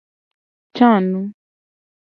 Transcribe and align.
Ca 0.77 0.89
nu. 0.99 1.21